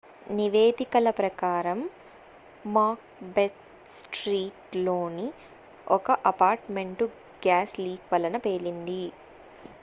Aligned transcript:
నివేదికల 0.31 1.07
ప్రకారం 1.17 1.79
మాక్ 2.67 3.03
Beth 3.35 3.61
street 3.97 4.57
లోని 4.79 5.27
ఒక 5.89 6.09
అపార్ట్ 6.25 6.67
మెంట్ 6.71 7.05
గ్యాస్ 7.41 7.75
లీక్ 7.79 8.11
వలన 8.13 8.37
పేలింది 8.47 9.01